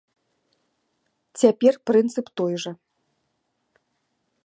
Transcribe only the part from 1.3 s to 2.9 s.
Цяпер прынцып той жа.